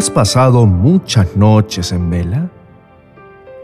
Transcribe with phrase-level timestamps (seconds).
[0.00, 2.48] ¿Has pasado muchas noches en vela?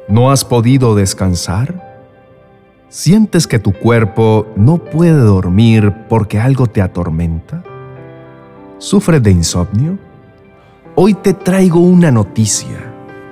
[0.07, 2.05] ¿No has podido descansar?
[2.91, 7.62] ¿Sientes que tu cuerpo no puede dormir porque algo te atormenta?
[8.77, 9.99] ¿Sufres de insomnio?
[10.95, 12.84] Hoy te traigo una noticia.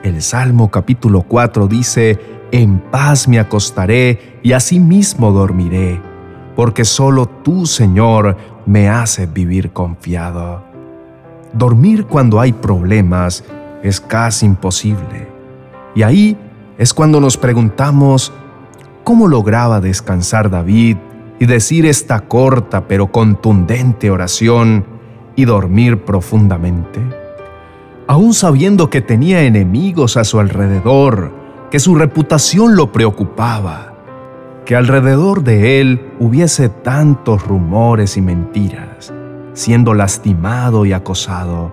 [0.03, 2.19] El Salmo capítulo 4 dice,
[2.53, 6.01] En paz me acostaré y asimismo dormiré,
[6.57, 10.74] porque solo tú, Señor, me haces vivir confiado.
[11.55, 13.45] Dormir cuando hay problemas
[13.85, 15.29] es casi imposible.
[15.95, 16.37] Y ahí
[16.79, 18.33] es cuando nos preguntamos
[19.05, 20.97] cómo lograba descansar David
[21.39, 24.85] y decir esta corta pero contundente oración
[25.37, 27.01] y dormir profundamente.
[28.09, 31.33] Aún sabiendo que tenía enemigos a su alrededor,
[31.71, 33.95] que su reputación lo preocupaba,
[34.65, 39.13] que alrededor de él hubiese tantos rumores y mentiras
[39.55, 41.73] siendo lastimado y acosado.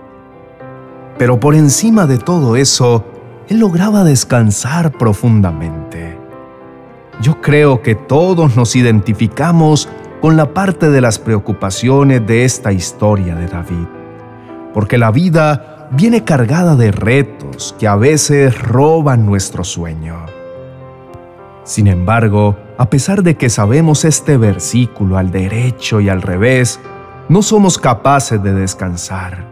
[1.17, 3.03] Pero por encima de todo eso,
[3.49, 6.17] él lograba descansar profundamente.
[7.21, 9.89] Yo creo que todos nos identificamos
[10.21, 13.87] con la parte de las preocupaciones de esta historia de David,
[14.73, 20.25] porque la vida viene cargada de retos que a veces roban nuestro sueño.
[21.63, 26.79] Sin embargo, a pesar de que sabemos este versículo al derecho y al revés,
[27.29, 29.45] no somos capaces de descansar.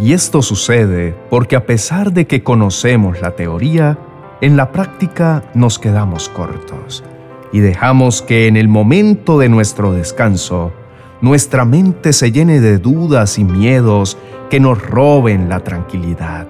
[0.00, 3.98] Y esto sucede porque a pesar de que conocemos la teoría,
[4.40, 7.04] en la práctica nos quedamos cortos
[7.52, 10.72] y dejamos que en el momento de nuestro descanso,
[11.20, 14.16] nuestra mente se llene de dudas y miedos
[14.50, 16.46] que nos roben la tranquilidad.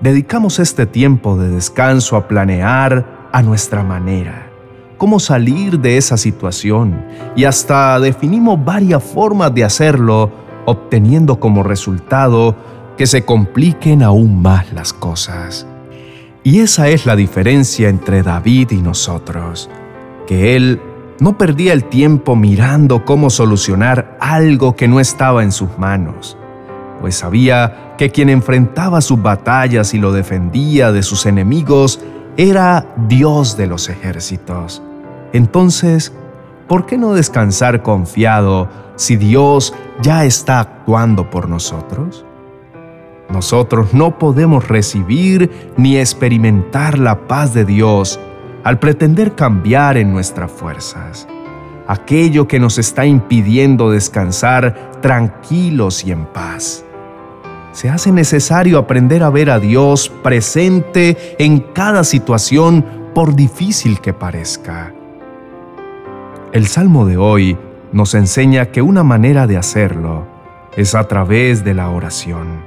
[0.00, 4.51] Dedicamos este tiempo de descanso a planear a nuestra manera
[5.02, 10.30] cómo salir de esa situación y hasta definimos varias formas de hacerlo,
[10.64, 12.54] obteniendo como resultado
[12.96, 15.66] que se compliquen aún más las cosas.
[16.44, 19.68] Y esa es la diferencia entre David y nosotros,
[20.28, 20.80] que él
[21.18, 26.36] no perdía el tiempo mirando cómo solucionar algo que no estaba en sus manos,
[27.00, 31.98] pues sabía que quien enfrentaba sus batallas y lo defendía de sus enemigos
[32.36, 34.80] era Dios de los ejércitos.
[35.32, 36.12] Entonces,
[36.68, 42.24] ¿por qué no descansar confiado si Dios ya está actuando por nosotros?
[43.30, 48.20] Nosotros no podemos recibir ni experimentar la paz de Dios
[48.62, 51.26] al pretender cambiar en nuestras fuerzas.
[51.88, 56.84] Aquello que nos está impidiendo descansar tranquilos y en paz.
[57.72, 64.12] Se hace necesario aprender a ver a Dios presente en cada situación por difícil que
[64.12, 64.92] parezca
[66.52, 67.56] el Salmo de hoy
[67.92, 70.26] nos enseña que una manera de hacerlo
[70.76, 72.60] es a través de la oración.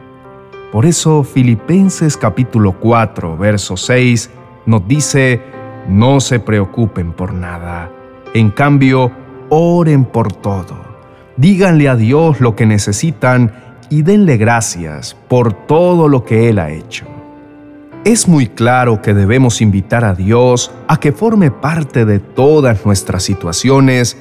[0.72, 4.32] Por eso Filipenses capítulo 4, verso 6
[4.66, 5.40] nos dice,
[5.88, 7.92] no se preocupen por nada,
[8.34, 9.12] en cambio,
[9.50, 10.84] oren por todo.
[11.38, 13.54] Díganle a Dios lo que necesitan
[13.92, 17.06] y denle gracias por todo lo que Él ha hecho.
[18.06, 23.24] Es muy claro que debemos invitar a Dios a que forme parte de todas nuestras
[23.24, 24.16] situaciones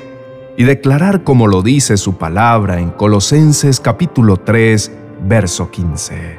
[0.57, 4.91] y declarar como lo dice su palabra en Colosenses capítulo 3,
[5.29, 6.39] verso 15.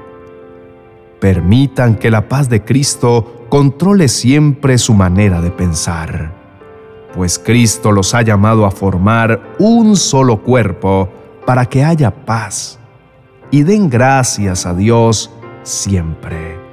[1.20, 6.34] Permitan que la paz de Cristo controle siempre su manera de pensar,
[7.14, 11.10] pues Cristo los ha llamado a formar un solo cuerpo
[11.46, 12.80] para que haya paz
[13.52, 15.30] y den gracias a Dios
[15.62, 16.65] siempre.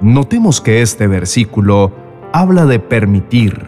[0.00, 1.92] Notemos que este versículo
[2.32, 3.66] habla de permitir,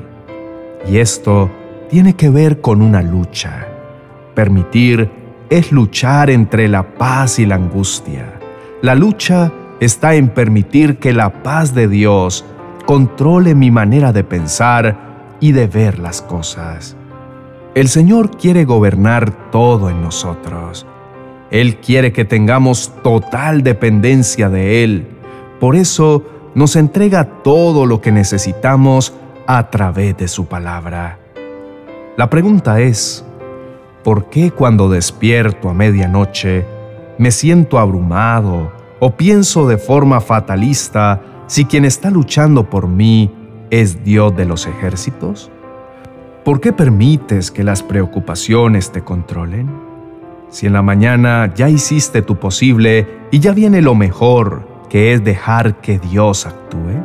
[0.88, 1.50] y esto
[1.90, 3.68] tiene que ver con una lucha.
[4.34, 5.10] Permitir
[5.50, 8.40] es luchar entre la paz y la angustia.
[8.80, 12.46] La lucha está en permitir que la paz de Dios
[12.86, 16.96] controle mi manera de pensar y de ver las cosas.
[17.74, 20.86] El Señor quiere gobernar todo en nosotros.
[21.50, 25.06] Él quiere que tengamos total dependencia de Él
[25.62, 26.24] por eso
[26.56, 29.14] nos entrega todo lo que necesitamos
[29.46, 31.20] a través de su palabra.
[32.16, 33.24] La pregunta es,
[34.02, 36.66] ¿por qué cuando despierto a medianoche
[37.16, 43.30] me siento abrumado o pienso de forma fatalista si quien está luchando por mí
[43.70, 45.48] es Dios de los ejércitos?
[46.44, 49.70] ¿Por qué permites que las preocupaciones te controlen?
[50.48, 55.24] Si en la mañana ya hiciste tu posible y ya viene lo mejor, que es
[55.24, 57.02] dejar que Dios actúe?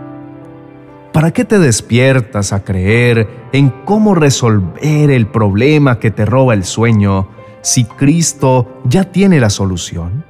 [1.13, 6.66] ¿Para qué te despiertas a creer en cómo resolver el problema que te roba el
[6.66, 7.30] sueño
[7.62, 10.25] si Cristo ya tiene la solución?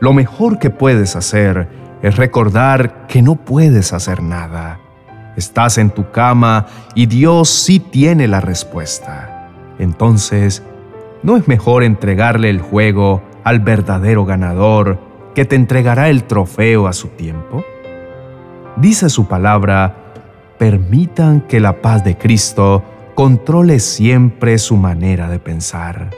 [0.00, 1.68] lo mejor que puedes hacer
[2.00, 4.80] es recordar que no puedes hacer nada.
[5.36, 9.50] Estás en tu cama y Dios sí tiene la respuesta.
[9.78, 10.62] Entonces,
[11.22, 16.92] ¿no es mejor entregarle el juego al verdadero ganador que te entregará el trofeo a
[16.92, 17.64] su tiempo?
[18.76, 20.12] Dice su palabra,
[20.58, 22.82] permitan que la paz de Cristo
[23.14, 26.10] controle siempre su manera de pensar.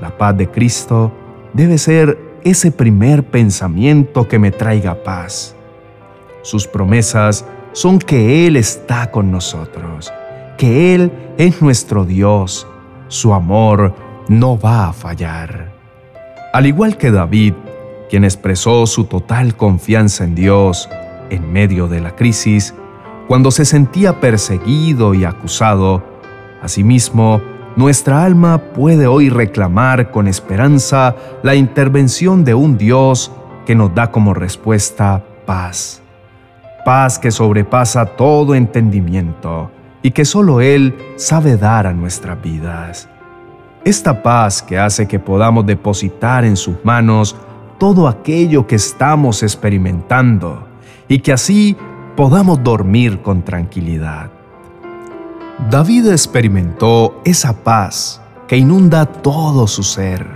[0.00, 1.12] La paz de Cristo
[1.52, 5.56] debe ser ese primer pensamiento que me traiga paz.
[6.42, 10.12] Sus promesas son que Él está con nosotros,
[10.56, 12.66] que Él es nuestro Dios,
[13.08, 13.94] su amor
[14.28, 15.72] no va a fallar.
[16.52, 17.54] Al igual que David,
[18.08, 20.88] quien expresó su total confianza en Dios
[21.30, 22.74] en medio de la crisis,
[23.28, 26.04] cuando se sentía perseguido y acusado,
[26.62, 27.40] asimismo,
[27.74, 33.32] nuestra alma puede hoy reclamar con esperanza la intervención de un Dios
[33.66, 36.00] que nos da como respuesta paz.
[36.84, 39.70] Paz que sobrepasa todo entendimiento
[40.02, 43.08] y que solo Él sabe dar a nuestras vidas.
[43.84, 47.36] Esta paz que hace que podamos depositar en sus manos
[47.78, 50.66] todo aquello que estamos experimentando
[51.08, 51.76] y que así
[52.16, 54.30] podamos dormir con tranquilidad.
[55.70, 60.26] David experimentó esa paz que inunda todo su ser,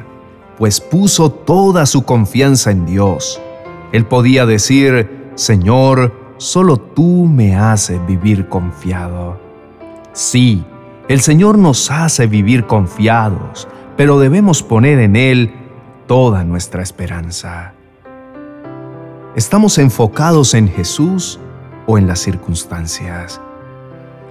[0.59, 3.41] pues puso toda su confianza en Dios.
[3.93, 9.39] Él podía decir, Señor, solo tú me haces vivir confiado.
[10.13, 10.65] Sí,
[11.09, 15.60] el Señor nos hace vivir confiados, pero debemos poner en Él
[16.11, 17.73] toda nuestra esperanza.
[19.37, 21.39] ¿Estamos enfocados en Jesús
[21.87, 23.41] o en las circunstancias?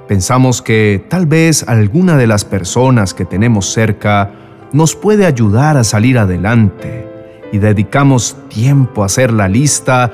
[0.06, 4.30] Pensamos que tal vez alguna de las personas que tenemos cerca
[4.74, 7.08] nos puede ayudar a salir adelante
[7.54, 10.12] y dedicamos tiempo a hacer la lista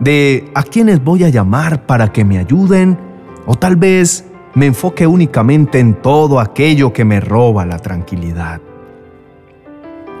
[0.00, 2.98] de a quiénes voy a llamar para que me ayuden
[3.46, 4.24] o tal vez
[4.54, 8.60] me enfoque únicamente en todo aquello que me roba la tranquilidad.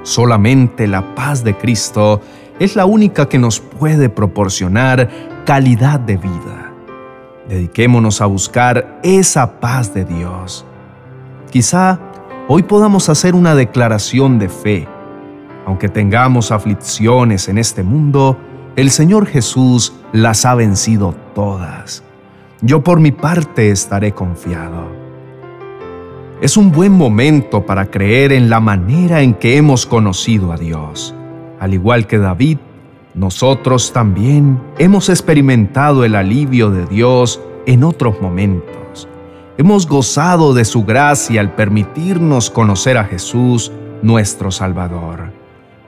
[0.04, 2.20] Solamente la paz de Cristo
[2.60, 5.08] es la única que nos puede proporcionar
[5.46, 6.72] calidad de vida.
[7.48, 10.66] Dediquémonos a buscar esa paz de Dios.
[11.50, 11.98] Quizá
[12.48, 14.88] hoy podamos hacer una declaración de fe.
[15.66, 18.38] Aunque tengamos aflicciones en este mundo,
[18.76, 22.04] el Señor Jesús las ha vencido todas.
[22.60, 25.03] Yo por mi parte estaré confiado.
[26.40, 31.14] Es un buen momento para creer en la manera en que hemos conocido a Dios.
[31.60, 32.58] Al igual que David,
[33.14, 39.08] nosotros también hemos experimentado el alivio de Dios en otros momentos.
[39.56, 43.70] Hemos gozado de su gracia al permitirnos conocer a Jesús,
[44.02, 45.30] nuestro Salvador,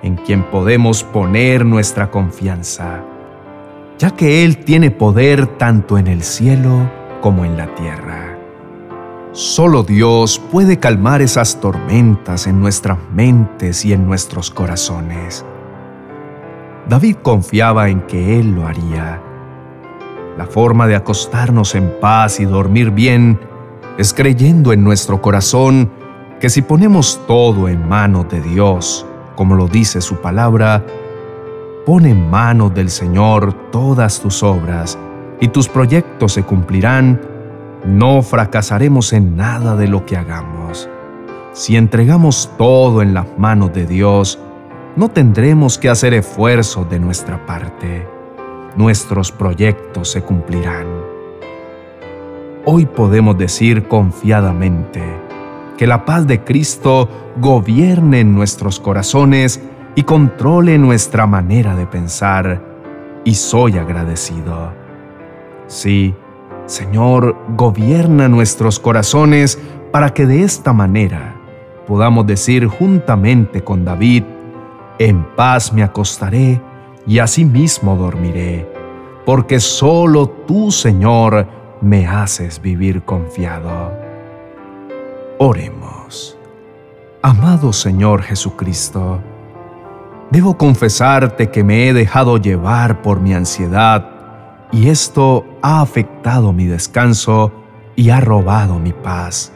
[0.03, 3.03] en quien podemos poner nuestra confianza,
[3.99, 6.89] ya que Él tiene poder tanto en el cielo
[7.21, 8.26] como en la tierra.
[9.37, 15.45] Solo Dios puede calmar esas tormentas en nuestras mentes y en nuestros corazones.
[16.89, 19.21] David confiaba en que Él lo haría.
[20.39, 23.39] La forma de acostarnos en paz y dormir bien
[23.99, 25.91] es creyendo en nuestro corazón
[26.41, 30.83] que si ponemos todo en manos de Dios, como lo dice su palabra,
[31.85, 34.97] pon en manos del Señor todas tus obras
[35.41, 37.36] y tus proyectos se cumplirán,
[37.87, 40.89] no fracasaremos en nada de lo que hagamos.
[41.53, 44.39] Si entregamos todo en las manos de Dios,
[44.97, 48.07] no tendremos que hacer esfuerzo de nuestra parte.
[48.77, 50.87] Nuestros proyectos se cumplirán.
[52.65, 55.03] Hoy podemos decir confiadamente
[55.79, 59.63] que la paz de Cristo gobierne en nuestros corazones
[59.95, 62.63] y controle nuestra manera de pensar,
[63.25, 64.73] y soy agradecido.
[65.67, 66.15] Sí,
[66.67, 69.59] Señor, gobierna nuestros corazones
[69.93, 71.37] para que de esta manera
[71.87, 74.25] podamos decir juntamente con David,
[74.99, 76.61] en paz me acostaré
[77.07, 78.69] y asimismo dormiré,
[79.25, 81.47] porque solo tú, Señor,
[81.81, 83.93] me haces vivir confiado.
[85.39, 86.37] Oremos.
[87.23, 89.21] Amado Señor Jesucristo,
[90.31, 94.16] debo confesarte que me he dejado llevar por mi ansiedad
[94.73, 97.53] y esto ha afectado mi descanso
[97.95, 99.53] y ha robado mi paz.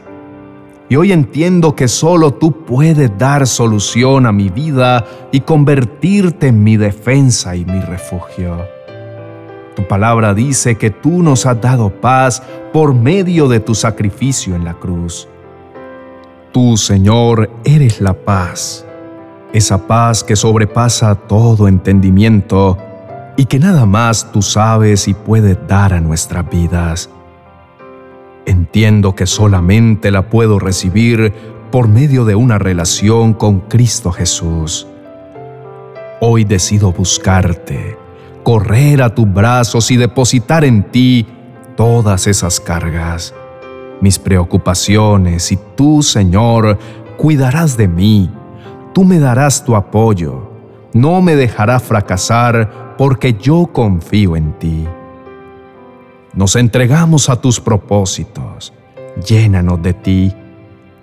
[0.89, 6.63] Y hoy entiendo que solo tú puedes dar solución a mi vida y convertirte en
[6.63, 8.57] mi defensa y mi refugio.
[9.75, 14.65] Tu palabra dice que tú nos has dado paz por medio de tu sacrificio en
[14.65, 15.29] la cruz.
[16.51, 18.85] Tú, Señor, eres la paz.
[19.53, 22.77] esa paz que sobrepasa todo entendimiento
[23.37, 27.09] y que nada más tú sabes y puedes dar a nuestras vidas.
[28.45, 31.33] Entiendo que solamente la puedo recibir
[31.71, 34.87] por medio de una relación con Cristo Jesús.
[36.19, 37.97] Hoy decido buscarte,
[38.43, 41.27] correr a tus brazos y depositar en ti
[41.75, 43.33] todas esas cargas,
[44.01, 46.77] mis preocupaciones y tú, Señor,
[47.17, 48.29] cuidarás de mí
[48.93, 50.50] Tú me darás tu apoyo,
[50.93, 54.85] no me dejarás fracasar porque yo confío en ti.
[56.33, 58.73] Nos entregamos a tus propósitos,
[59.25, 60.33] llénanos de ti.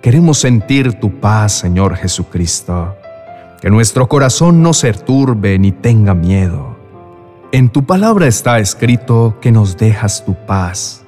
[0.01, 2.95] Queremos sentir tu paz, Señor Jesucristo.
[3.61, 6.77] Que nuestro corazón no se turbe ni tenga miedo.
[7.51, 11.03] En tu palabra está escrito que nos dejas tu paz,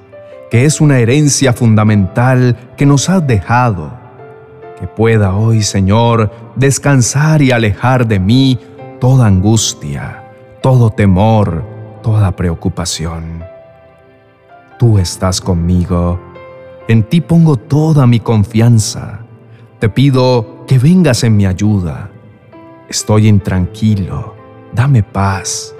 [0.50, 4.02] que es una herencia fundamental que nos has dejado
[4.82, 8.58] que pueda hoy, Señor, descansar y alejar de mí
[9.02, 10.22] toda angustia,
[10.62, 11.64] todo temor,
[12.04, 13.42] toda preocupación.
[14.78, 16.20] Tú estás conmigo,
[16.86, 19.18] en ti pongo toda mi confianza.
[19.80, 22.12] Te pido que vengas en mi ayuda.
[22.88, 24.36] Estoy intranquilo,
[24.72, 25.74] dame paz.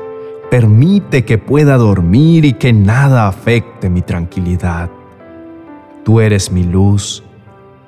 [0.51, 4.91] Permite que pueda dormir y que nada afecte mi tranquilidad.
[6.05, 7.23] Tú eres mi luz,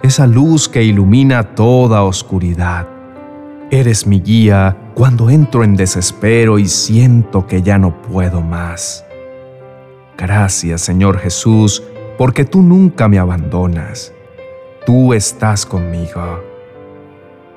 [0.00, 2.93] esa luz que ilumina toda oscuridad.
[3.74, 9.04] Eres mi guía cuando entro en desespero y siento que ya no puedo más.
[10.16, 11.82] Gracias, Señor Jesús,
[12.16, 14.12] porque tú nunca me abandonas.
[14.86, 16.40] Tú estás conmigo.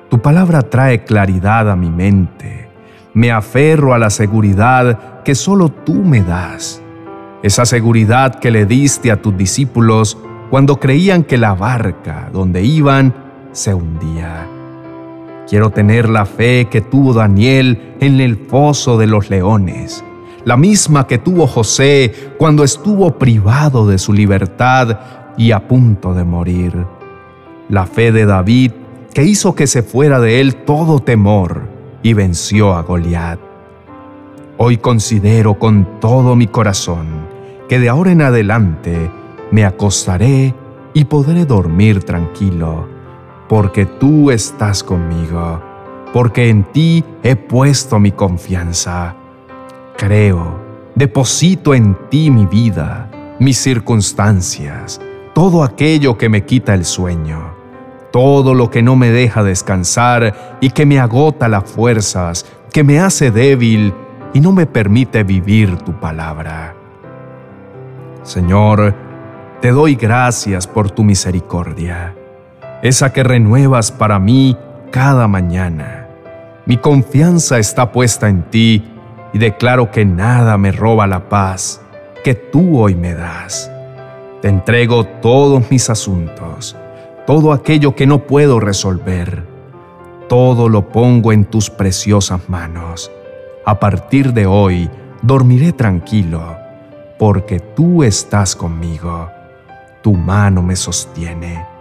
[0.08, 2.68] Tu palabra trae claridad a mi mente.
[3.14, 6.82] Me aferro a la seguridad que solo tú me das.
[7.44, 10.18] Esa seguridad que le diste a tus discípulos
[10.50, 13.14] cuando creían que la barca donde iban
[13.52, 14.57] se hundía.
[15.48, 20.04] Quiero tener la fe que tuvo Daniel en el foso de los leones,
[20.44, 24.98] la misma que tuvo José cuando estuvo privado de su libertad
[25.38, 26.74] y a punto de morir.
[27.70, 28.72] La fe de David
[29.14, 31.62] que hizo que se fuera de él todo temor
[32.02, 33.40] y venció a Goliat.
[34.58, 37.06] Hoy considero con todo mi corazón
[37.70, 39.10] que de ahora en adelante
[39.50, 40.54] me acostaré
[40.92, 42.97] y podré dormir tranquilo,
[43.48, 45.62] porque tú estás conmigo,
[46.12, 49.14] porque en ti he puesto mi confianza.
[49.96, 50.60] Creo,
[50.94, 55.00] deposito en ti mi vida, mis circunstancias,
[55.34, 57.54] todo aquello que me quita el sueño,
[58.10, 63.00] todo lo que no me deja descansar y que me agota las fuerzas, que me
[63.00, 63.94] hace débil
[64.34, 66.74] y no me permite vivir tu palabra.
[68.22, 68.94] Señor,
[69.60, 72.14] te doy gracias por tu misericordia,
[72.82, 74.56] esa que renuevas para mí
[74.90, 76.06] cada mañana.
[76.66, 78.84] Mi confianza está puesta en ti
[79.32, 81.80] y declaro que nada me roba la paz
[82.24, 83.70] que tú hoy me das.
[84.42, 86.76] Te entrego todos mis asuntos,
[87.26, 89.44] todo aquello que no puedo resolver.
[90.28, 93.10] Todo lo pongo en tus preciosas manos.
[93.64, 94.90] A partir de hoy
[95.22, 96.56] dormiré tranquilo,
[97.18, 99.30] porque tú estás conmigo
[100.02, 101.77] tu mano me sostiene.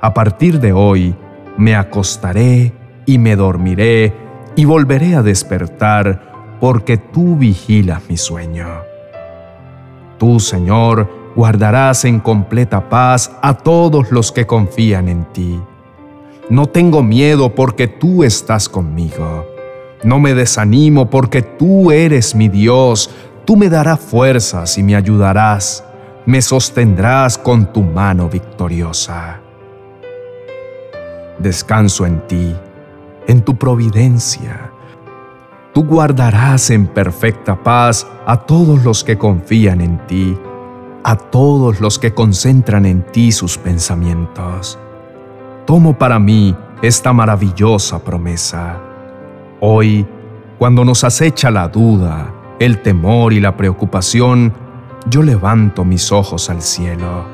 [0.00, 1.14] A partir de hoy
[1.56, 2.72] me acostaré
[3.06, 4.14] y me dormiré
[4.56, 8.66] y volveré a despertar porque tú vigilas mi sueño.
[10.18, 15.60] Tú, Señor, guardarás en completa paz a todos los que confían en ti.
[16.50, 19.46] No tengo miedo porque tú estás conmigo.
[20.02, 23.10] No me desanimo porque tú eres mi Dios.
[23.44, 25.84] Tú me darás fuerzas y me ayudarás
[26.28, 29.40] me sostendrás con tu mano victoriosa.
[31.38, 32.54] Descanso en ti,
[33.28, 34.72] en tu providencia.
[35.72, 40.36] Tú guardarás en perfecta paz a todos los que confían en ti,
[41.04, 44.78] a todos los que concentran en ti sus pensamientos.
[45.64, 48.80] Tomo para mí esta maravillosa promesa.
[49.60, 50.06] Hoy,
[50.58, 54.52] cuando nos acecha la duda, el temor y la preocupación,
[55.08, 57.24] yo levanto mis ojos al cielo.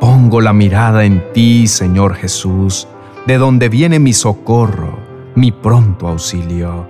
[0.00, 2.88] Pongo la mirada en ti, Señor Jesús,
[3.26, 4.98] de donde viene mi socorro,
[5.34, 6.86] mi pronto auxilio.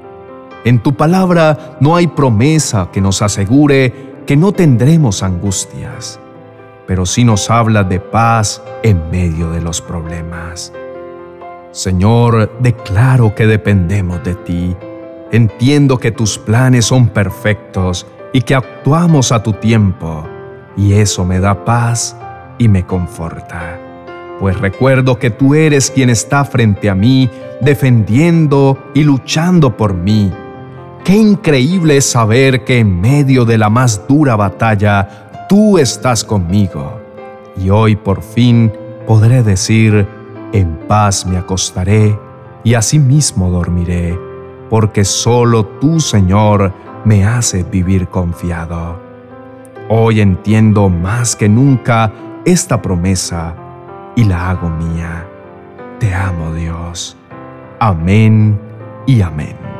[0.64, 6.20] En tu palabra no hay promesa que nos asegure que no tendremos angustias,
[6.86, 10.72] pero sí nos habla de paz en medio de los problemas.
[11.70, 14.76] Señor, declaro que dependemos de ti.
[15.30, 20.26] Entiendo que tus planes son perfectos y que actuamos a tu tiempo,
[20.76, 22.16] y eso me da paz
[22.58, 23.85] y me conforta.
[24.38, 30.32] Pues recuerdo que tú eres quien está frente a mí, defendiendo y luchando por mí.
[31.04, 37.00] Qué increíble es saber que en medio de la más dura batalla, tú estás conmigo.
[37.56, 38.72] Y hoy por fin
[39.06, 40.06] podré decir,
[40.52, 42.18] en paz me acostaré
[42.64, 44.18] y asimismo dormiré,
[44.68, 46.72] porque solo tú, Señor,
[47.04, 49.00] me hace vivir confiado.
[49.88, 52.12] Hoy entiendo más que nunca
[52.44, 53.54] esta promesa
[54.16, 55.24] y la hago mía.
[56.00, 57.16] Te amo Dios.
[57.78, 58.58] Amén
[59.06, 59.75] y amén.